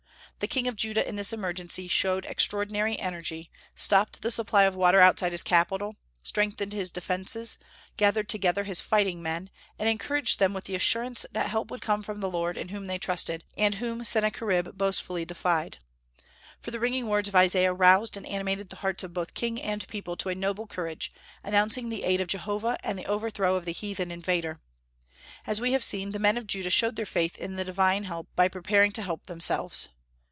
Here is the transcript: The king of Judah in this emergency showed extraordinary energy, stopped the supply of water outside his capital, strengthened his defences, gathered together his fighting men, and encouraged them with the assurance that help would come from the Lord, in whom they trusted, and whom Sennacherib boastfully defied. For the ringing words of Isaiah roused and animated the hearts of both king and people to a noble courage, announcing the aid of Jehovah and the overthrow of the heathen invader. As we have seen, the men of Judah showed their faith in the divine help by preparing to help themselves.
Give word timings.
The 0.39 0.47
king 0.47 0.67
of 0.67 0.75
Judah 0.75 1.07
in 1.07 1.17
this 1.17 1.31
emergency 1.31 1.87
showed 1.87 2.25
extraordinary 2.25 2.97
energy, 2.99 3.51
stopped 3.75 4.23
the 4.23 4.31
supply 4.31 4.63
of 4.63 4.73
water 4.75 4.99
outside 4.99 5.33
his 5.33 5.43
capital, 5.43 5.95
strengthened 6.23 6.73
his 6.73 6.89
defences, 6.89 7.59
gathered 7.95 8.27
together 8.27 8.63
his 8.63 8.81
fighting 8.81 9.21
men, 9.21 9.51
and 9.77 9.87
encouraged 9.87 10.39
them 10.39 10.55
with 10.55 10.63
the 10.63 10.73
assurance 10.73 11.27
that 11.31 11.51
help 11.51 11.69
would 11.69 11.81
come 11.81 12.01
from 12.01 12.21
the 12.21 12.29
Lord, 12.29 12.57
in 12.57 12.69
whom 12.69 12.87
they 12.87 12.97
trusted, 12.97 13.43
and 13.55 13.75
whom 13.75 14.03
Sennacherib 14.03 14.69
boastfully 14.75 15.25
defied. 15.25 15.77
For 16.59 16.71
the 16.71 16.79
ringing 16.79 17.05
words 17.07 17.27
of 17.27 17.35
Isaiah 17.35 17.71
roused 17.71 18.17
and 18.17 18.25
animated 18.25 18.69
the 18.71 18.77
hearts 18.77 19.03
of 19.03 19.13
both 19.13 19.35
king 19.35 19.61
and 19.61 19.87
people 19.89 20.17
to 20.17 20.29
a 20.29 20.33
noble 20.33 20.65
courage, 20.65 21.13
announcing 21.43 21.89
the 21.89 22.03
aid 22.03 22.19
of 22.19 22.27
Jehovah 22.27 22.79
and 22.83 22.97
the 22.97 23.05
overthrow 23.05 23.57
of 23.57 23.65
the 23.65 23.73
heathen 23.73 24.09
invader. 24.09 24.59
As 25.45 25.61
we 25.61 25.73
have 25.73 25.83
seen, 25.83 26.13
the 26.13 26.17
men 26.17 26.35
of 26.35 26.47
Judah 26.47 26.71
showed 26.71 26.95
their 26.95 27.05
faith 27.05 27.37
in 27.37 27.57
the 27.57 27.63
divine 27.63 28.05
help 28.05 28.27
by 28.35 28.47
preparing 28.47 28.91
to 28.93 29.03
help 29.03 29.27
themselves. 29.27 29.89